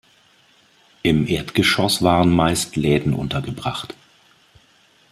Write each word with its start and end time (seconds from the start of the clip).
Im 1.03 1.27
Erdgeschoss 1.27 2.01
waren 2.01 2.31
meist 2.35 2.75
Läden 2.75 3.13
untergebracht. 3.13 3.93